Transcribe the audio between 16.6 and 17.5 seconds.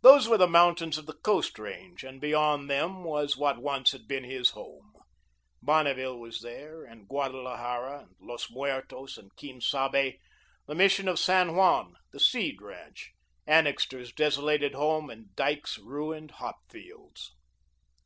fields.